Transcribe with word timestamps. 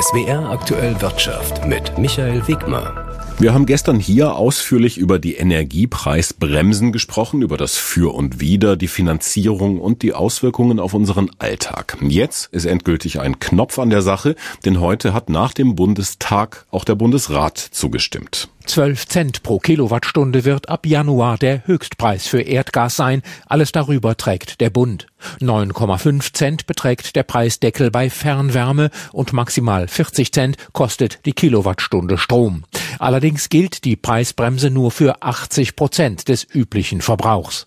SWR 0.00 0.48
aktuell 0.48 0.98
Wirtschaft 1.02 1.66
mit 1.66 1.98
Michael 1.98 2.48
Wigmer. 2.48 3.10
Wir 3.38 3.52
haben 3.52 3.66
gestern 3.66 4.00
hier 4.00 4.34
ausführlich 4.34 4.96
über 4.96 5.18
die 5.18 5.34
Energiepreisbremsen 5.34 6.90
gesprochen, 6.90 7.42
über 7.42 7.58
das 7.58 7.76
Für 7.76 8.14
und 8.14 8.40
Wider, 8.40 8.76
die 8.76 8.88
Finanzierung 8.88 9.78
und 9.78 10.00
die 10.00 10.14
Auswirkungen 10.14 10.80
auf 10.80 10.94
unseren 10.94 11.30
Alltag. 11.38 11.98
Jetzt 12.00 12.46
ist 12.52 12.64
endgültig 12.64 13.20
ein 13.20 13.40
Knopf 13.40 13.78
an 13.78 13.90
der 13.90 14.00
Sache, 14.00 14.36
denn 14.64 14.80
heute 14.80 15.12
hat 15.12 15.28
nach 15.28 15.52
dem 15.52 15.74
Bundestag 15.74 16.64
auch 16.70 16.84
der 16.84 16.94
Bundesrat 16.94 17.58
zugestimmt. 17.58 18.48
12 18.70 19.08
Cent 19.08 19.42
pro 19.42 19.58
Kilowattstunde 19.58 20.44
wird 20.44 20.68
ab 20.68 20.86
Januar 20.86 21.38
der 21.38 21.66
Höchstpreis 21.66 22.28
für 22.28 22.40
Erdgas 22.40 22.94
sein. 22.94 23.22
Alles 23.46 23.72
darüber 23.72 24.16
trägt 24.16 24.60
der 24.60 24.70
Bund. 24.70 25.08
9,5 25.40 26.32
Cent 26.32 26.66
beträgt 26.68 27.16
der 27.16 27.24
Preisdeckel 27.24 27.90
bei 27.90 28.08
Fernwärme 28.08 28.90
und 29.10 29.32
maximal 29.32 29.88
40 29.88 30.32
Cent 30.32 30.56
kostet 30.72 31.18
die 31.26 31.32
Kilowattstunde 31.32 32.16
Strom. 32.16 32.62
Allerdings 33.00 33.48
gilt 33.48 33.84
die 33.84 33.96
Preisbremse 33.96 34.70
nur 34.70 34.92
für 34.92 35.20
80 35.20 35.74
Prozent 35.74 36.28
des 36.28 36.46
üblichen 36.54 37.00
Verbrauchs. 37.00 37.66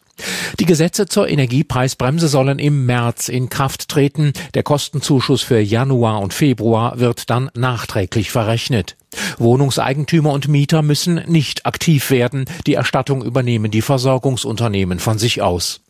Die 0.57 0.65
Gesetze 0.65 1.05
zur 1.07 1.27
Energiepreisbremse 1.27 2.29
sollen 2.29 2.59
im 2.59 2.85
März 2.85 3.27
in 3.27 3.49
Kraft 3.49 3.89
treten. 3.89 4.31
Der 4.53 4.63
Kostenzuschuss 4.63 5.41
für 5.41 5.59
Januar 5.59 6.21
und 6.21 6.33
Februar 6.33 6.97
wird 6.97 7.29
dann 7.29 7.51
nachträglich 7.55 8.31
verrechnet. 8.31 8.95
Wohnungseigentümer 9.37 10.31
und 10.31 10.47
Mieter 10.47 10.81
müssen 10.81 11.21
nicht 11.27 11.65
aktiv 11.65 12.11
werden. 12.11 12.45
Die 12.67 12.75
Erstattung 12.75 13.23
übernehmen 13.23 13.71
die 13.71 13.81
Versorgungsunternehmen 13.81 14.99
von 14.99 15.17
sich 15.17 15.41
aus. 15.41 15.81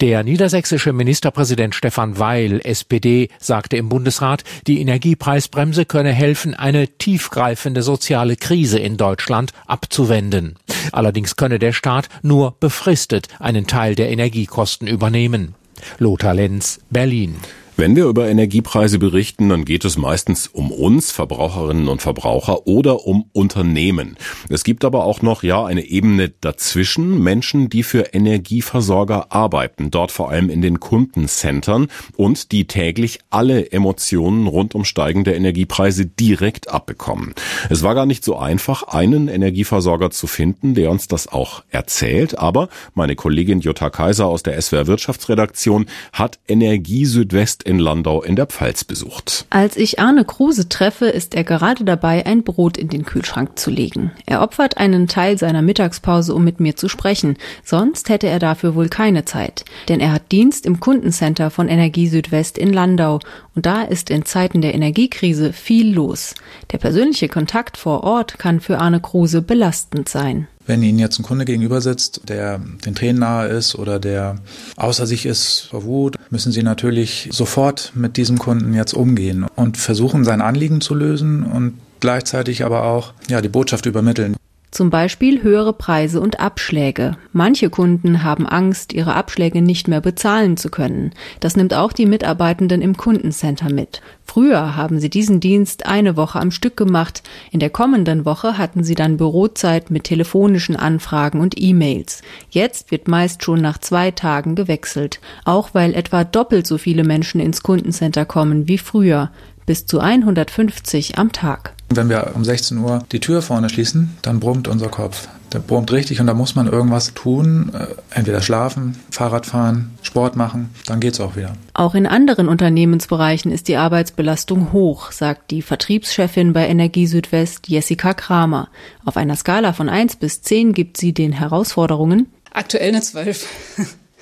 Der 0.00 0.22
niedersächsische 0.22 0.92
Ministerpräsident 0.92 1.74
Stefan 1.74 2.18
Weil, 2.18 2.60
SPD, 2.64 3.28
sagte 3.38 3.76
im 3.76 3.88
Bundesrat, 3.88 4.44
die 4.66 4.80
Energiepreisbremse 4.80 5.84
könne 5.84 6.12
helfen, 6.12 6.54
eine 6.54 6.88
tiefgreifende 6.88 7.82
soziale 7.82 8.36
Krise 8.36 8.78
in 8.78 8.96
Deutschland 8.96 9.52
abzuwenden. 9.66 10.56
Allerdings 10.92 11.36
könne 11.36 11.58
der 11.58 11.72
Staat 11.72 12.08
nur 12.22 12.56
befristet 12.58 13.28
einen 13.38 13.66
Teil 13.66 13.94
der 13.94 14.10
Energiekosten 14.10 14.88
übernehmen. 14.88 15.54
Lothar 15.98 16.34
Lenz, 16.34 16.80
Berlin. 16.90 17.36
Wenn 17.80 17.96
wir 17.96 18.04
über 18.04 18.28
Energiepreise 18.28 18.98
berichten, 18.98 19.48
dann 19.48 19.64
geht 19.64 19.86
es 19.86 19.96
meistens 19.96 20.48
um 20.48 20.70
uns, 20.70 21.12
Verbraucherinnen 21.12 21.88
und 21.88 22.02
Verbraucher, 22.02 22.66
oder 22.66 23.06
um 23.06 23.24
Unternehmen. 23.32 24.18
Es 24.50 24.64
gibt 24.64 24.84
aber 24.84 25.06
auch 25.06 25.22
noch, 25.22 25.42
ja, 25.42 25.64
eine 25.64 25.86
Ebene 25.86 26.28
dazwischen, 26.28 27.22
Menschen, 27.22 27.70
die 27.70 27.82
für 27.82 28.12
Energieversorger 28.12 29.32
arbeiten, 29.32 29.90
dort 29.90 30.12
vor 30.12 30.28
allem 30.28 30.50
in 30.50 30.60
den 30.60 30.78
Kundencentern 30.78 31.88
und 32.18 32.52
die 32.52 32.66
täglich 32.66 33.20
alle 33.30 33.72
Emotionen 33.72 34.46
rund 34.46 34.74
um 34.74 34.84
steigende 34.84 35.32
Energiepreise 35.32 36.04
direkt 36.04 36.68
abbekommen. 36.68 37.32
Es 37.70 37.82
war 37.82 37.94
gar 37.94 38.04
nicht 38.04 38.24
so 38.24 38.36
einfach, 38.36 38.82
einen 38.88 39.28
Energieversorger 39.28 40.10
zu 40.10 40.26
finden, 40.26 40.74
der 40.74 40.90
uns 40.90 41.08
das 41.08 41.28
auch 41.28 41.62
erzählt, 41.70 42.38
aber 42.38 42.68
meine 42.92 43.16
Kollegin 43.16 43.60
Jutta 43.60 43.88
Kaiser 43.88 44.26
aus 44.26 44.42
der 44.42 44.60
SWR 44.60 44.86
Wirtschaftsredaktion 44.86 45.86
hat 46.12 46.38
Energie 46.46 47.06
Südwest 47.06 47.69
in 47.70 47.78
Landau 47.78 48.20
in 48.20 48.36
der 48.36 48.46
Pfalz 48.46 48.84
besucht. 48.84 49.46
Als 49.48 49.76
ich 49.76 50.00
Arne 50.00 50.24
Kruse 50.24 50.68
treffe, 50.68 51.06
ist 51.06 51.34
er 51.34 51.44
gerade 51.44 51.84
dabei, 51.84 52.26
ein 52.26 52.42
Brot 52.42 52.76
in 52.76 52.88
den 52.88 53.06
Kühlschrank 53.06 53.58
zu 53.58 53.70
legen. 53.70 54.10
Er 54.26 54.42
opfert 54.42 54.76
einen 54.76 55.06
Teil 55.06 55.38
seiner 55.38 55.62
Mittagspause, 55.62 56.34
um 56.34 56.44
mit 56.44 56.60
mir 56.60 56.76
zu 56.76 56.88
sprechen. 56.88 57.36
Sonst 57.64 58.08
hätte 58.08 58.26
er 58.26 58.40
dafür 58.40 58.74
wohl 58.74 58.88
keine 58.88 59.24
Zeit. 59.24 59.64
Denn 59.88 60.00
er 60.00 60.12
hat 60.12 60.32
Dienst 60.32 60.66
im 60.66 60.80
Kundencenter 60.80 61.50
von 61.50 61.68
Energie 61.68 62.08
Südwest 62.08 62.58
in 62.58 62.72
Landau. 62.72 63.20
Und 63.54 63.66
da 63.66 63.82
ist 63.82 64.10
in 64.10 64.24
Zeiten 64.24 64.60
der 64.60 64.74
Energiekrise 64.74 65.52
viel 65.52 65.94
los. 65.94 66.34
Der 66.72 66.78
persönliche 66.78 67.28
Kontakt 67.28 67.76
vor 67.76 68.02
Ort 68.02 68.38
kann 68.38 68.60
für 68.60 68.78
Arne 68.78 69.00
Kruse 69.00 69.42
belastend 69.42 70.08
sein. 70.08 70.48
Wenn 70.66 70.82
Ihnen 70.82 70.98
jetzt 70.98 71.18
ein 71.18 71.22
Kunde 71.22 71.44
gegenüber 71.44 71.80
sitzt, 71.80 72.28
der 72.28 72.58
den 72.58 72.94
Tränen 72.94 73.20
nahe 73.20 73.48
ist 73.48 73.74
oder 73.74 73.98
der 73.98 74.36
außer 74.76 75.06
sich 75.06 75.26
ist 75.26 75.68
vor 75.70 75.84
Wut, 75.84 76.16
müssen 76.30 76.52
Sie 76.52 76.62
natürlich 76.62 77.28
sofort 77.32 77.92
mit 77.94 78.16
diesem 78.16 78.38
Kunden 78.38 78.74
jetzt 78.74 78.92
umgehen 78.92 79.46
und 79.56 79.76
versuchen, 79.76 80.24
sein 80.24 80.40
Anliegen 80.40 80.80
zu 80.80 80.94
lösen 80.94 81.42
und 81.42 81.74
gleichzeitig 82.00 82.64
aber 82.64 82.84
auch 82.84 83.12
ja, 83.28 83.40
die 83.40 83.48
Botschaft 83.48 83.86
übermitteln. 83.86 84.36
Zum 84.70 84.88
Beispiel 84.88 85.42
höhere 85.42 85.72
Preise 85.72 86.20
und 86.20 86.38
Abschläge. 86.38 87.16
Manche 87.32 87.70
Kunden 87.70 88.22
haben 88.22 88.46
Angst, 88.46 88.92
ihre 88.92 89.14
Abschläge 89.14 89.62
nicht 89.62 89.88
mehr 89.88 90.00
bezahlen 90.00 90.56
zu 90.56 90.70
können. 90.70 91.10
Das 91.40 91.56
nimmt 91.56 91.74
auch 91.74 91.92
die 91.92 92.06
Mitarbeitenden 92.06 92.80
im 92.80 92.96
Kundencenter 92.96 93.68
mit. 93.68 94.00
Früher 94.24 94.76
haben 94.76 95.00
sie 95.00 95.10
diesen 95.10 95.40
Dienst 95.40 95.86
eine 95.86 96.16
Woche 96.16 96.38
am 96.38 96.52
Stück 96.52 96.76
gemacht. 96.76 97.24
In 97.50 97.58
der 97.58 97.70
kommenden 97.70 98.24
Woche 98.24 98.58
hatten 98.58 98.84
sie 98.84 98.94
dann 98.94 99.16
Bürozeit 99.16 99.90
mit 99.90 100.04
telefonischen 100.04 100.76
Anfragen 100.76 101.40
und 101.40 101.60
E-Mails. 101.60 102.22
Jetzt 102.50 102.92
wird 102.92 103.08
meist 103.08 103.42
schon 103.42 103.60
nach 103.60 103.78
zwei 103.78 104.12
Tagen 104.12 104.54
gewechselt. 104.54 105.18
Auch 105.44 105.70
weil 105.72 105.94
etwa 105.94 106.22
doppelt 106.22 106.68
so 106.68 106.78
viele 106.78 107.02
Menschen 107.02 107.40
ins 107.40 107.64
Kundencenter 107.64 108.24
kommen 108.24 108.68
wie 108.68 108.78
früher. 108.78 109.32
Bis 109.66 109.86
zu 109.86 109.98
150 109.98 111.18
am 111.18 111.32
Tag. 111.32 111.74
Wenn 111.92 112.08
wir 112.08 112.32
um 112.34 112.44
16 112.44 112.78
Uhr 112.78 113.04
die 113.10 113.20
Tür 113.20 113.42
vorne 113.42 113.68
schließen, 113.68 114.16
dann 114.22 114.38
brummt 114.38 114.68
unser 114.68 114.88
Kopf. 114.88 115.28
Der 115.52 115.58
brummt 115.58 115.90
richtig 115.90 116.20
und 116.20 116.28
da 116.28 116.34
muss 116.34 116.54
man 116.54 116.68
irgendwas 116.68 117.14
tun. 117.14 117.72
Äh, 117.74 117.86
entweder 118.16 118.40
schlafen, 118.40 118.96
Fahrrad 119.10 119.44
fahren, 119.46 119.90
Sport 120.02 120.36
machen, 120.36 120.70
dann 120.86 121.00
geht's 121.00 121.18
auch 121.18 121.34
wieder. 121.34 121.54
Auch 121.74 121.96
in 121.96 122.06
anderen 122.06 122.48
Unternehmensbereichen 122.48 123.50
ist 123.50 123.66
die 123.66 123.76
Arbeitsbelastung 123.76 124.72
hoch, 124.72 125.10
sagt 125.10 125.50
die 125.50 125.62
Vertriebschefin 125.62 126.52
bei 126.52 126.68
Energie 126.68 127.08
Südwest 127.08 127.68
Jessica 127.68 128.14
Kramer. 128.14 128.68
Auf 129.04 129.16
einer 129.16 129.34
Skala 129.34 129.72
von 129.72 129.88
1 129.88 130.16
bis 130.16 130.42
10 130.42 130.72
gibt 130.72 130.96
sie 130.96 131.12
den 131.12 131.32
Herausforderungen 131.32 132.28
Aktuell 132.52 132.88
eine 132.88 133.00
12. 133.00 133.46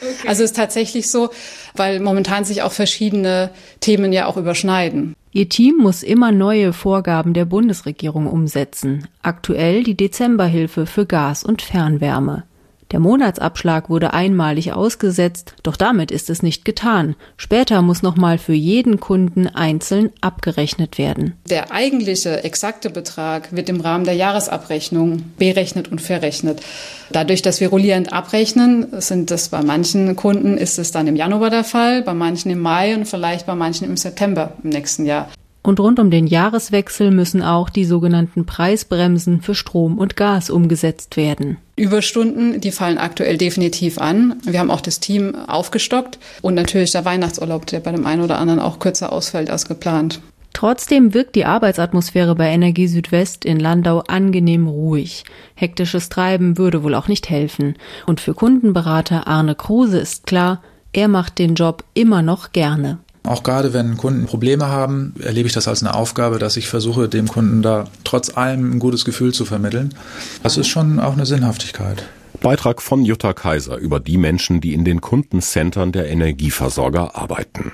Okay. 0.01 0.29
Also 0.29 0.43
es 0.43 0.51
ist 0.51 0.57
tatsächlich 0.57 1.11
so, 1.11 1.31
weil 1.75 2.01
momentan 2.01 2.45
sich 2.45 2.63
auch 2.63 2.73
verschiedene 2.73 3.51
Themen 3.81 4.13
ja 4.13 4.27
auch 4.27 4.37
überschneiden. 4.37 5.15
Ihr 5.33 5.49
Team 5.49 5.77
muss 5.77 6.03
immer 6.03 6.33
neue 6.33 6.73
Vorgaben 6.73 7.35
der 7.35 7.45
Bundesregierung 7.45 8.27
umsetzen. 8.27 9.07
Aktuell 9.23 9.83
die 9.83 9.97
Dezemberhilfe 9.97 10.87
für 10.87 11.07
Gas 11.07 11.45
und 11.45 11.63
Fernwärme. 11.63 12.45
Der 12.91 13.01
Monatsabschlag 13.01 13.91
wurde 13.91 14.15
einmalig 14.15 14.73
ausgesetzt, 14.73 15.55
doch 15.63 15.77
damit 15.77 16.11
ist 16.11 16.31
es 16.31 16.43
nicht 16.43 16.65
getan. 16.65 17.17
Später 17.37 17.83
muss 17.83 18.03
nochmal 18.03 18.39
für 18.39 18.55
jeden 18.55 18.99
Kunden 18.99 19.47
einzeln 19.47 20.11
abgerechnet 20.23 20.97
werden. 20.97 21.35
Der 21.51 21.71
eigentliche 21.71 22.45
exakte 22.45 22.89
Betrag 22.89 23.55
wird 23.55 23.69
im 23.69 23.83
Rahmen 23.83 24.05
der 24.05 24.15
Jahresabrechnung 24.15 25.23
berechnet 25.37 25.89
und 25.89 26.01
verrechnet. 26.01 26.63
Dadurch, 27.11 27.43
dass 27.43 27.61
wir 27.61 27.69
rollierend 27.69 28.13
abrechnen, 28.13 28.87
sind 29.01 29.31
das 29.31 29.51
bei 29.51 29.63
manchen 29.63 30.17
Kunden 30.17 30.57
ist 30.57 30.79
es 30.79 30.91
dann 30.91 31.07
im 31.07 31.17
Januar 31.17 31.51
der 31.51 31.65
Fall, 31.65 32.03
bei 32.03 32.15
manchen 32.15 32.51
im 32.51 32.61
Mai 32.61 32.95
und 32.95 33.07
vielleicht 33.07 33.45
bei 33.45 33.55
manchen 33.55 33.85
im 33.85 33.99
September 33.99 34.53
im 34.63 34.71
nächsten 34.71 35.05
Jahr. 35.05 35.29
Und 35.69 35.81
rund 35.81 35.99
um 35.99 36.11
den 36.11 36.27
Jahreswechsel 36.27 37.11
müssen 37.11 37.43
auch 37.43 37.69
die 37.69 37.85
sogenannten 37.85 38.47
Preisbremsen 38.47 39.43
für 39.43 39.55
Strom 39.55 39.99
und 39.99 40.17
Gas 40.17 40.49
umgesetzt 40.49 41.19
werden. 41.19 41.59
Überstunden, 41.77 42.59
die 42.63 42.71
fallen 42.71 42.97
aktuell 42.97 43.37
definitiv 43.37 43.99
an. 43.99 44.41
Wir 44.47 44.61
haben 44.61 44.71
auch 44.71 44.81
das 44.81 44.99
Team 44.99 45.35
aufgestockt 45.35 46.19
und 46.41 46.55
natürlich 46.55 46.93
der 46.93 47.05
Weihnachtsurlaub, 47.05 47.67
der 47.67 47.81
bei 47.81 47.93
dem 47.93 48.07
einen 48.07 48.23
oder 48.23 48.39
anderen 48.39 48.61
auch 48.61 48.79
kürzer 48.79 49.13
ausfällt 49.13 49.51
als 49.51 49.69
geplant. 49.69 50.23
Trotzdem 50.55 51.13
wirkt 51.13 51.35
die 51.35 51.45
Arbeitsatmosphäre 51.45 52.35
bei 52.35 52.49
Energie 52.49 52.89
Südwest 52.89 53.45
in 53.45 53.61
Landau 53.61 53.99
angenehm 54.09 54.69
ruhig. 54.69 55.25
Hektisches 55.55 56.09
Treiben 56.09 56.57
würde 56.57 56.83
wohl 56.83 56.95
auch 56.95 57.09
nicht 57.09 57.29
helfen. 57.29 57.75
Und 58.07 58.23
für 58.23 58.33
Kundenberater 58.33 59.27
Arne 59.27 59.55
Kruse 59.55 59.99
ist 59.99 60.27
klar, 60.27 60.63
er 60.95 61.09
macht 61.09 61.39
den 61.39 61.57
Job 61.57 61.85
immer 61.93 62.23
noch 62.23 62.53
gerne. 62.53 63.01
Auch 63.29 63.43
gerade 63.43 63.75
wenn 63.75 63.99
Kunden 63.99 64.25
Probleme 64.25 64.69
haben, 64.69 65.13
erlebe 65.21 65.47
ich 65.47 65.53
das 65.53 65.69
als 65.69 65.83
eine 65.83 65.95
Aufgabe, 65.95 66.39
dass 66.39 66.57
ich 66.57 66.69
versuche, 66.69 67.11
dem 67.11 67.29
Kunden 67.29 67.61
da 67.61 67.85
trotz 68.03 68.35
allem 68.35 68.73
ein 68.73 68.79
gutes 68.79 69.05
Gefühl 69.05 69.35
zu 69.35 69.45
vermitteln. 69.45 69.95
Das 70.43 70.57
ist 70.57 70.69
schon 70.69 70.99
auch 70.99 71.13
eine 71.13 71.27
Sinnhaftigkeit. 71.27 72.05
Beitrag 72.41 72.81
von 72.81 73.05
Jutta 73.05 73.35
Kaiser 73.35 73.77
über 73.77 74.01
die 74.01 74.17
Menschen, 74.17 74.63
die 74.63 74.73
in 74.73 74.87
den 74.87 75.03
Kundencentern 75.03 75.93
der 75.93 76.09
Energieversorger 76.09 77.17
arbeiten. 77.17 77.73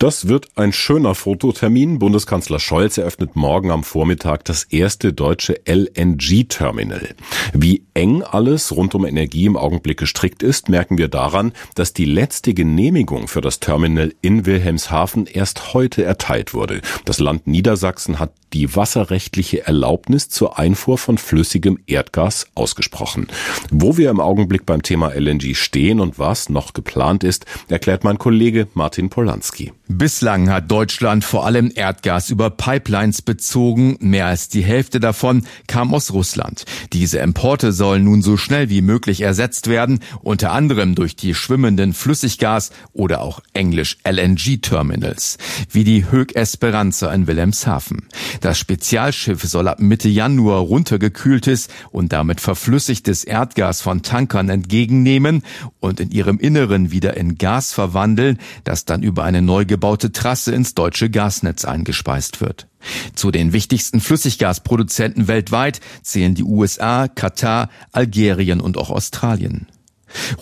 Das 0.00 0.28
wird 0.28 0.48
ein 0.54 0.72
schöner 0.72 1.14
Fototermin. 1.14 1.98
Bundeskanzler 1.98 2.58
Scholz 2.58 2.96
eröffnet 2.96 3.36
morgen 3.36 3.70
am 3.70 3.84
Vormittag 3.84 4.46
das 4.46 4.64
erste 4.64 5.12
deutsche 5.12 5.60
LNG-Terminal. 5.66 7.14
Wie 7.52 7.82
eng 7.92 8.22
alles 8.22 8.74
rund 8.74 8.94
um 8.94 9.04
Energie 9.04 9.44
im 9.44 9.58
Augenblick 9.58 9.98
gestrickt 9.98 10.42
ist, 10.42 10.70
merken 10.70 10.96
wir 10.96 11.08
daran, 11.08 11.52
dass 11.74 11.92
die 11.92 12.06
letzte 12.06 12.54
Genehmigung 12.54 13.28
für 13.28 13.42
das 13.42 13.60
Terminal 13.60 14.14
in 14.22 14.46
Wilhelmshaven 14.46 15.26
erst 15.26 15.74
heute 15.74 16.02
erteilt 16.02 16.54
wurde. 16.54 16.80
Das 17.04 17.20
Land 17.20 17.46
Niedersachsen 17.46 18.18
hat 18.18 18.32
die 18.54 18.74
wasserrechtliche 18.74 19.66
Erlaubnis 19.66 20.30
zur 20.30 20.58
Einfuhr 20.58 20.96
von 20.96 21.18
flüssigem 21.18 21.78
Erdgas 21.86 22.46
ausgesprochen. 22.54 23.28
Wo 23.70 23.98
wir 23.98 24.08
im 24.08 24.20
Augenblick 24.20 24.64
beim 24.64 24.82
Thema 24.82 25.08
LNG 25.14 25.54
stehen 25.54 26.00
und 26.00 26.18
was 26.18 26.48
noch 26.48 26.72
geplant 26.72 27.22
ist, 27.22 27.44
erklärt 27.68 28.02
mein 28.02 28.16
Kollege 28.16 28.66
Martin 28.74 29.10
Polanski. 29.10 29.72
Bislang 29.92 30.48
hat 30.50 30.70
Deutschland 30.70 31.24
vor 31.24 31.44
allem 31.44 31.72
Erdgas 31.74 32.30
über 32.30 32.48
Pipelines 32.50 33.22
bezogen. 33.22 33.96
Mehr 33.98 34.26
als 34.26 34.48
die 34.48 34.62
Hälfte 34.62 35.00
davon 35.00 35.42
kam 35.66 35.92
aus 35.92 36.12
Russland. 36.12 36.64
Diese 36.92 37.18
Importe 37.18 37.72
sollen 37.72 38.04
nun 38.04 38.22
so 38.22 38.36
schnell 38.36 38.70
wie 38.70 38.82
möglich 38.82 39.20
ersetzt 39.20 39.66
werden, 39.66 39.98
unter 40.22 40.52
anderem 40.52 40.94
durch 40.94 41.16
die 41.16 41.34
schwimmenden 41.34 41.92
Flüssiggas- 41.92 42.70
oder 42.92 43.20
auch 43.20 43.40
englisch 43.52 43.98
LNG-Terminals, 44.04 45.38
wie 45.72 45.82
die 45.82 46.08
Höck 46.08 46.36
Esperanza 46.36 47.12
in 47.12 47.26
Wilhelmshaven. 47.26 48.06
Das 48.40 48.60
Spezialschiff 48.60 49.42
soll 49.42 49.66
ab 49.66 49.80
Mitte 49.80 50.08
Januar 50.08 50.60
runtergekühltes 50.60 51.66
und 51.90 52.12
damit 52.12 52.40
verflüssigtes 52.40 53.24
Erdgas 53.24 53.82
von 53.82 54.02
Tankern 54.02 54.50
entgegennehmen 54.50 55.42
und 55.80 55.98
in 55.98 56.12
ihrem 56.12 56.38
Inneren 56.38 56.92
wieder 56.92 57.16
in 57.16 57.38
Gas 57.38 57.72
verwandeln, 57.72 58.38
das 58.62 58.84
dann 58.84 59.02
über 59.02 59.24
eine 59.24 59.42
neu 59.42 59.64
gebaute 59.80 60.12
Trasse 60.12 60.52
ins 60.52 60.74
deutsche 60.74 61.08
Gasnetz 61.08 61.64
eingespeist 61.64 62.42
wird. 62.42 62.66
Zu 63.14 63.30
den 63.30 63.54
wichtigsten 63.54 64.02
Flüssiggasproduzenten 64.02 65.26
weltweit 65.26 65.80
zählen 66.02 66.34
die 66.34 66.44
USA, 66.44 67.08
Katar, 67.08 67.70
Algerien 67.90 68.60
und 68.60 68.76
auch 68.76 68.90
Australien. 68.90 69.68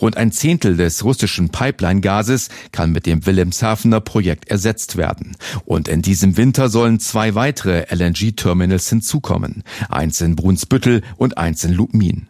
Rund 0.01 0.17
ein 0.17 0.33
Zehntel 0.33 0.75
des 0.75 1.05
russischen 1.05 1.49
Pipeline-Gases 1.49 2.49
kann 2.73 2.91
mit 2.91 3.05
dem 3.05 3.25
Wilhelmshavener 3.25 4.01
Projekt 4.01 4.49
ersetzt 4.49 4.97
werden. 4.97 5.37
Und 5.63 5.87
in 5.87 6.01
diesem 6.01 6.35
Winter 6.35 6.67
sollen 6.67 6.99
zwei 6.99 7.33
weitere 7.35 7.85
LNG-Terminals 7.89 8.89
hinzukommen. 8.89 9.63
Eins 9.87 10.19
in 10.19 10.35
Brunsbüttel 10.35 11.01
und 11.15 11.37
eins 11.37 11.63
in 11.63 11.71
Lubmin. 11.71 12.27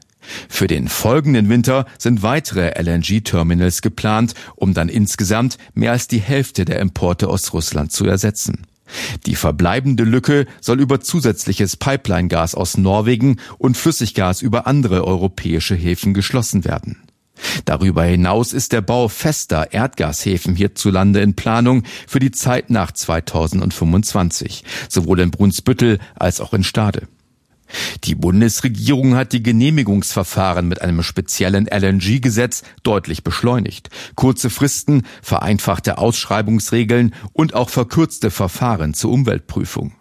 Für 0.48 0.68
den 0.68 0.88
folgenden 0.88 1.50
Winter 1.50 1.86
sind 1.98 2.24
weitere 2.24 2.72
LNG-Terminals 2.82 3.82
geplant, 3.82 4.34
um 4.56 4.74
dann 4.74 4.90
insgesamt 4.90 5.58
mehr 5.74 5.92
als 5.92 6.08
die 6.08 6.20
Hälfte 6.20 6.66
der 6.66 6.80
Importe 6.80 7.28
aus 7.28 7.54
Russland 7.54 7.92
zu 7.92 8.06
ersetzen. 8.06 8.66
Die 9.26 9.36
verbleibende 9.36 10.04
Lücke 10.04 10.46
soll 10.62 10.80
über 10.80 11.00
zusätzliches 11.00 11.78
Pipeline-Gas 11.78 12.56
aus 12.56 12.78
Norwegen 12.78 13.38
und 13.58 13.78
Flüssiggas 13.78 14.42
über 14.42 14.68
andere 14.68 15.06
europäische 15.06 15.76
Häfen 15.76 16.14
geschlossen 16.14 16.66
werden. 16.66 16.98
Darüber 17.66 18.04
hinaus 18.04 18.52
ist 18.52 18.74
der 18.74 18.82
Bau 18.82 19.08
fester 19.08 19.72
Erdgashäfen 19.72 20.56
hierzulande 20.56 21.22
in 21.22 21.36
Planung 21.36 21.84
für 22.08 22.20
die 22.20 22.32
Zeit 22.32 22.70
nach 22.70 22.92
2025, 22.92 24.64
sowohl 24.90 25.22
in 25.22 25.32
Brunsbüttel 25.32 26.00
als 26.16 26.42
auch 26.42 26.54
in 26.54 26.64
Stade. 26.64 27.08
Die 28.04 28.16
Bundesregierung 28.16 29.16
hat 29.16 29.34
die 29.34 29.44
Genehmigungsverfahren 29.44 30.68
mit 30.68 30.82
einem 30.82 31.04
speziellen 31.04 31.68
LNG-Gesetz 31.68 32.64
deutlich 32.84 33.24
beschleunigt. 33.24 33.90
Kurze 34.16 34.50
Fristen, 34.50 35.04
vereinfachte 35.22 35.98
Ausschreibungsregeln 35.98 37.14
und 37.34 37.54
auch 37.54 37.70
verkürzte 37.70 38.32
Verfahren 38.32 38.94
zur 38.94 39.12
Umweltprüfung. 39.12 39.94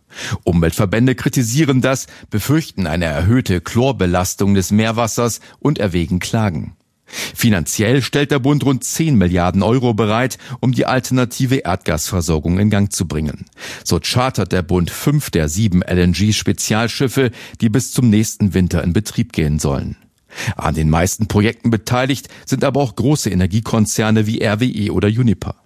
Umweltverbände 0.44 1.14
kritisieren 1.14 1.80
das, 1.82 2.06
befürchten 2.30 2.86
eine 2.86 3.04
erhöhte 3.04 3.60
Chlorbelastung 3.60 4.54
des 4.54 4.70
Meerwassers 4.70 5.40
und 5.58 5.78
erwägen 5.78 6.18
Klagen. 6.18 6.77
Finanziell 7.08 8.02
stellt 8.02 8.30
der 8.30 8.38
Bund 8.38 8.64
rund 8.64 8.84
10 8.84 9.16
Milliarden 9.16 9.62
Euro 9.62 9.94
bereit, 9.94 10.38
um 10.60 10.72
die 10.72 10.86
alternative 10.86 11.56
Erdgasversorgung 11.56 12.58
in 12.58 12.70
Gang 12.70 12.92
zu 12.92 13.08
bringen. 13.08 13.46
So 13.84 13.98
chartert 14.02 14.52
der 14.52 14.62
Bund 14.62 14.90
fünf 14.90 15.30
der 15.30 15.48
sieben 15.48 15.82
LNG-Spezialschiffe, 15.82 17.30
die 17.60 17.68
bis 17.68 17.92
zum 17.92 18.10
nächsten 18.10 18.54
Winter 18.54 18.82
in 18.84 18.92
Betrieb 18.92 19.32
gehen 19.32 19.58
sollen. 19.58 19.96
An 20.56 20.74
den 20.74 20.90
meisten 20.90 21.26
Projekten 21.26 21.70
beteiligt 21.70 22.28
sind 22.44 22.64
aber 22.64 22.80
auch 22.80 22.94
große 22.94 23.30
Energiekonzerne 23.30 24.26
wie 24.26 24.44
RWE 24.44 24.92
oder 24.92 25.08
Uniper. 25.08 25.56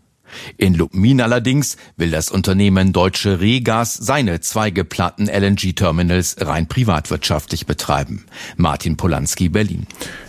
In 0.57 0.75
Lubmin 0.75 1.21
allerdings 1.21 1.77
will 1.97 2.11
das 2.11 2.31
Unternehmen 2.31 2.93
Deutsche 2.93 3.41
Regas 3.41 3.95
seine 3.95 4.41
zwei 4.41 4.71
geplanten 4.71 5.29
LNG-Terminals 5.29 6.37
rein 6.41 6.69
privatwirtschaftlich 6.69 7.67
betreiben. 7.67 8.25
Martin 8.57 8.97
Polanski, 8.97 9.49
Berlin. 9.49 9.87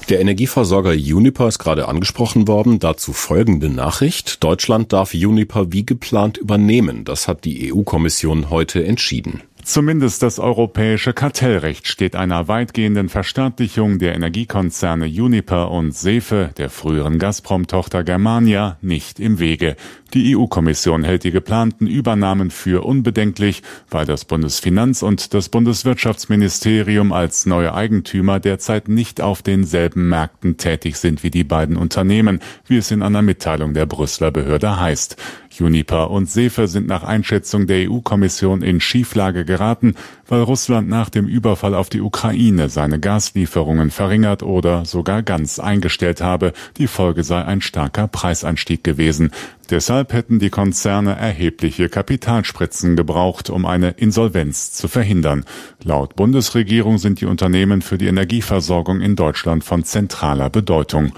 Der 0.09 0.19
Energieversorger 0.19 0.91
Uniper 0.91 1.47
ist 1.47 1.59
gerade 1.59 1.87
angesprochen 1.87 2.47
worden. 2.47 2.79
Dazu 2.79 3.13
folgende 3.13 3.69
Nachricht. 3.69 4.43
Deutschland 4.43 4.91
darf 4.91 5.13
Uniper 5.13 5.71
wie 5.71 5.85
geplant 5.85 6.37
übernehmen. 6.37 7.05
Das 7.05 7.27
hat 7.27 7.45
die 7.45 7.73
EU-Kommission 7.73 8.49
heute 8.49 8.83
entschieden. 8.85 9.43
Zumindest 9.63 10.21
das 10.21 10.39
europäische 10.39 11.13
Kartellrecht 11.13 11.87
steht 11.87 12.17
einer 12.17 12.49
weitgehenden 12.49 13.07
Verstaatlichung 13.07 13.97
der 13.97 14.13
Energiekonzerne 14.13 15.05
Uniper 15.05 15.71
und 15.71 15.95
Sefe, 15.95 16.49
der 16.57 16.69
früheren 16.69 17.17
Gazprom-Tochter 17.17 18.03
Germania, 18.03 18.77
nicht 18.81 19.21
im 19.21 19.39
Wege. 19.39 19.77
Die 20.13 20.35
EU-Kommission 20.35 21.03
hält 21.05 21.23
die 21.23 21.31
geplanten 21.31 21.87
Übernahmen 21.87 22.51
für 22.51 22.85
unbedenklich, 22.85 23.63
weil 23.89 24.05
das 24.05 24.27
Bundesfinanz- 24.27 25.01
und 25.01 25.33
das 25.33 25.47
Bundeswirtschaftsministerium 25.47 27.13
als 27.13 27.45
neue 27.45 27.73
Eigentümer 27.73 28.41
derzeit 28.41 28.89
nicht 28.89 29.21
auf 29.21 29.41
denselben 29.41 30.09
Märkten 30.09 30.57
tätig 30.57 30.97
sind 30.97 31.23
wie 31.23 31.31
die 31.31 31.45
beiden 31.45 31.77
Unternehmen, 31.77 32.41
wie 32.67 32.77
es 32.77 32.91
in 32.91 33.01
einer 33.01 33.21
Mitteilung 33.21 33.73
der 33.73 33.85
Brüsseler 33.85 34.29
Behörde 34.29 34.79
heißt. 34.79 35.15
Juniper 35.57 36.09
und 36.09 36.29
Sefe 36.29 36.67
sind 36.67 36.87
nach 36.87 37.03
Einschätzung 37.03 37.67
der 37.67 37.89
EU-Kommission 37.89 38.61
in 38.61 38.79
Schieflage 38.79 39.45
geraten, 39.45 39.95
weil 40.27 40.41
Russland 40.41 40.89
nach 40.89 41.09
dem 41.09 41.27
Überfall 41.27 41.75
auf 41.75 41.89
die 41.89 42.01
Ukraine 42.01 42.69
seine 42.69 42.99
Gaslieferungen 42.99 43.91
verringert 43.91 44.41
oder 44.41 44.85
sogar 44.85 45.21
ganz 45.21 45.59
eingestellt 45.59 46.21
habe. 46.21 46.53
Die 46.77 46.87
Folge 46.87 47.23
sei 47.23 47.43
ein 47.45 47.61
starker 47.61 48.07
Preisanstieg 48.07 48.83
gewesen. 48.83 49.31
Deshalb 49.69 50.11
hätten 50.13 50.39
die 50.39 50.49
Konzerne 50.49 51.15
erhebliche 51.15 51.87
Kapitalspritzen 51.87 52.95
gebraucht, 52.95 53.49
um 53.49 53.65
eine 53.65 53.91
Insolvenz 53.91 54.71
zu 54.71 54.87
verhindern. 54.87 55.45
Laut 55.83 56.15
Bundesregierung 56.15 56.97
sind 56.97 57.21
die 57.21 57.25
Unternehmen 57.25 57.81
für 57.81 57.97
die 57.97 58.07
Energieversorgung 58.07 59.01
in 59.01 59.15
Deutschland 59.15 59.63
von 59.63 59.83
zentraler 59.83 60.49
Bedeutung. 60.49 61.13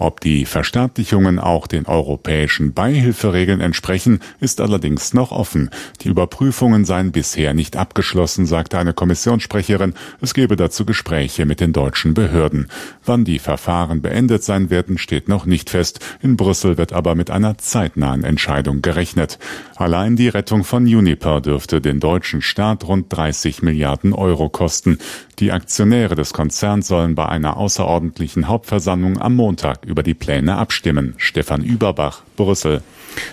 Ob 0.00 0.20
die 0.20 0.44
Verstaatlichungen 0.44 1.40
auch 1.40 1.66
den 1.66 1.86
europäischen 1.86 2.72
Beihilferegeln 2.72 3.60
entsprechen, 3.60 4.20
ist 4.38 4.60
allerdings 4.60 5.12
noch 5.12 5.32
offen. 5.32 5.70
Die 6.02 6.08
Überprüfungen 6.08 6.84
seien 6.84 7.10
bisher 7.10 7.52
nicht 7.52 7.76
abgeschlossen, 7.76 8.46
sagte 8.46 8.78
eine 8.78 8.92
Kommissionssprecherin. 8.92 9.94
Es 10.20 10.34
gebe 10.34 10.54
dazu 10.54 10.84
Gespräche 10.84 11.46
mit 11.46 11.58
den 11.58 11.72
deutschen 11.72 12.14
Behörden. 12.14 12.68
Wann 13.04 13.24
die 13.24 13.40
Verfahren 13.40 14.00
beendet 14.00 14.44
sein 14.44 14.70
werden, 14.70 14.98
steht 14.98 15.28
noch 15.28 15.46
nicht 15.46 15.68
fest. 15.68 15.98
In 16.22 16.36
Brüssel 16.36 16.78
wird 16.78 16.92
aber 16.92 17.16
mit 17.16 17.32
einer 17.32 17.58
zeitnahen 17.58 18.22
Entscheidung 18.22 18.82
gerechnet. 18.82 19.40
Allein 19.74 20.14
die 20.14 20.28
Rettung 20.28 20.62
von 20.62 20.84
Uniper 20.84 21.40
dürfte 21.40 21.80
den 21.80 21.98
deutschen 21.98 22.40
Staat 22.40 22.86
rund 22.86 23.06
30 23.12 23.62
Milliarden 23.62 24.12
Euro 24.12 24.48
kosten. 24.48 24.98
Die 25.40 25.50
Aktionäre 25.50 26.14
des 26.14 26.32
Konzerns 26.32 26.86
sollen 26.88 27.14
bei 27.16 27.26
einer 27.26 27.56
außerordentlichen 27.56 28.46
Hauptversammlung 28.46 29.18
am 29.18 29.36
Montag 29.36 29.87
über 29.88 30.02
die 30.02 30.14
Pläne 30.14 30.56
abstimmen. 30.56 31.14
Stefan 31.16 31.64
Überbach, 31.64 32.22
Brüssel. 32.36 32.82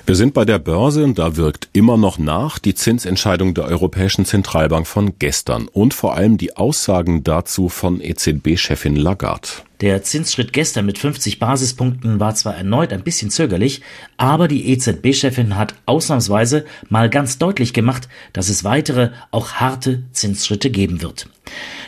Wir 0.05 0.15
sind 0.15 0.33
bei 0.33 0.45
der 0.45 0.57
Börse 0.57 1.03
und 1.03 1.19
da 1.19 1.35
wirkt 1.35 1.69
immer 1.73 1.97
noch 1.97 2.17
nach 2.17 2.57
die 2.57 2.73
Zinsentscheidung 2.73 3.53
der 3.53 3.65
Europäischen 3.65 4.25
Zentralbank 4.25 4.87
von 4.87 5.19
gestern 5.19 5.67
und 5.67 5.93
vor 5.93 6.15
allem 6.15 6.37
die 6.37 6.57
Aussagen 6.57 7.23
dazu 7.23 7.69
von 7.69 8.01
EZB-Chefin 8.01 8.95
Lagarde. 8.95 9.49
Der 9.81 10.03
Zinsschritt 10.03 10.53
gestern 10.53 10.85
mit 10.85 10.97
50 10.97 11.37
Basispunkten 11.37 12.19
war 12.19 12.33
zwar 12.33 12.55
erneut 12.55 12.93
ein 12.93 13.03
bisschen 13.03 13.29
zögerlich, 13.29 13.81
aber 14.15 14.47
die 14.47 14.69
EZB-Chefin 14.69 15.57
hat 15.57 15.75
ausnahmsweise 15.85 16.65
mal 16.87 17.09
ganz 17.09 17.37
deutlich 17.39 17.73
gemacht, 17.73 18.07
dass 18.31 18.47
es 18.47 18.63
weitere, 18.63 19.09
auch 19.31 19.53
harte 19.53 20.03
Zinsschritte 20.13 20.69
geben 20.69 21.01
wird. 21.01 21.27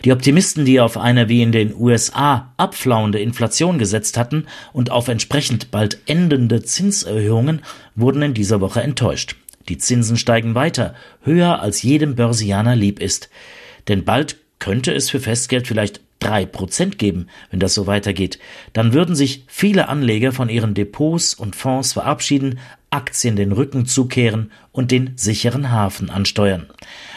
Die 0.03 0.11
Optimisten, 0.11 0.65
die 0.65 0.81
auf 0.81 0.97
eine 0.97 1.29
wie 1.29 1.41
in 1.41 1.53
den 1.53 1.73
USA 1.73 2.53
abflauende 2.57 3.19
Inflation 3.19 3.79
gesetzt 3.79 4.17
hatten 4.17 4.47
und 4.73 4.91
auf 4.91 5.07
entsprechend 5.07 5.71
bald 5.71 5.99
endende 6.07 6.61
Zinserhöhungen, 6.63 7.61
wurden 7.95 8.21
in 8.21 8.33
dieser 8.33 8.59
Woche 8.59 8.81
enttäuscht. 8.81 9.37
Die 9.69 9.77
Zinsen 9.77 10.17
steigen 10.17 10.55
weiter, 10.55 10.93
höher 11.21 11.61
als 11.61 11.81
jedem 11.81 12.15
Börsianer 12.15 12.75
lieb 12.75 12.99
ist. 12.99 13.29
Denn 13.87 14.03
bald 14.03 14.37
könnte 14.59 14.93
es 14.93 15.09
für 15.09 15.19
Festgeld 15.19 15.67
vielleicht 15.67 16.01
drei 16.19 16.45
Prozent 16.45 16.97
geben, 16.97 17.27
wenn 17.51 17.59
das 17.59 17.73
so 17.73 17.87
weitergeht. 17.87 18.39
Dann 18.73 18.93
würden 18.93 19.15
sich 19.15 19.45
viele 19.47 19.87
Anleger 19.89 20.31
von 20.31 20.49
ihren 20.49 20.73
Depots 20.73 21.33
und 21.33 21.55
Fonds 21.55 21.93
verabschieden, 21.93 22.59
Aktien 22.89 23.35
den 23.35 23.51
Rücken 23.51 23.85
zukehren 23.85 24.51
und 24.71 24.91
den 24.91 25.11
sicheren 25.15 25.71
Hafen 25.71 26.09
ansteuern. 26.09 26.67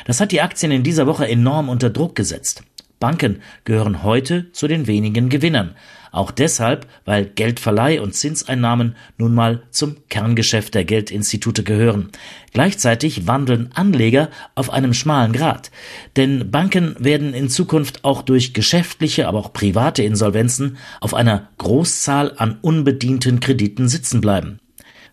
Das 0.06 0.20
hat 0.20 0.32
die 0.32 0.40
Aktien 0.40 0.72
in 0.72 0.82
dieser 0.82 1.06
Woche 1.06 1.28
enorm 1.28 1.68
unter 1.68 1.90
Druck 1.90 2.16
gesetzt. 2.16 2.64
Banken 2.98 3.40
gehören 3.64 4.02
heute 4.02 4.52
zu 4.52 4.68
den 4.68 4.86
wenigen 4.86 5.28
Gewinnern. 5.28 5.74
Auch 6.12 6.30
deshalb, 6.30 6.86
weil 7.04 7.24
Geldverleih 7.26 8.00
und 8.00 8.14
Zinseinnahmen 8.14 8.96
nun 9.16 9.34
mal 9.34 9.62
zum 9.70 9.96
Kerngeschäft 10.08 10.74
der 10.74 10.84
Geldinstitute 10.84 11.62
gehören. 11.62 12.10
Gleichzeitig 12.52 13.26
wandeln 13.26 13.70
Anleger 13.74 14.28
auf 14.54 14.70
einem 14.70 14.92
schmalen 14.92 15.32
Grat. 15.32 15.70
Denn 16.16 16.50
Banken 16.50 16.96
werden 16.98 17.32
in 17.32 17.48
Zukunft 17.48 18.04
auch 18.04 18.22
durch 18.22 18.54
geschäftliche, 18.54 19.28
aber 19.28 19.38
auch 19.38 19.52
private 19.52 20.02
Insolvenzen 20.02 20.78
auf 21.00 21.14
einer 21.14 21.48
Großzahl 21.58 22.34
an 22.36 22.58
unbedienten 22.60 23.40
Krediten 23.40 23.88
sitzen 23.88 24.20
bleiben. 24.20 24.58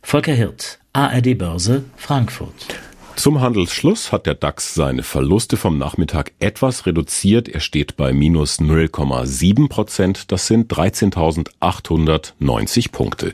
Volker 0.01 0.33
Hirt, 0.33 0.79
ARD 0.93 1.37
Börse, 1.37 1.83
Frankfurt. 1.95 2.86
Zum 3.17 3.41
Handelsschluss 3.41 4.11
hat 4.11 4.27
der 4.27 4.35
DAX 4.35 4.75
seine 4.75 5.01
Verluste 5.01 5.57
vom 5.57 5.79
Nachmittag 5.79 6.33
etwas 6.39 6.85
reduziert. 6.85 7.49
Er 7.49 7.61
steht 7.61 7.97
bei 7.97 8.13
minus 8.13 8.59
0,7 8.59 9.69
Prozent. 9.69 10.31
Das 10.31 10.45
sind 10.45 10.71
13.890 10.71 12.91
Punkte. 12.91 13.33